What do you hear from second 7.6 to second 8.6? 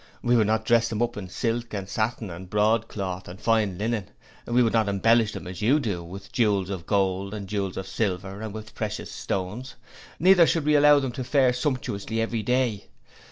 of silver and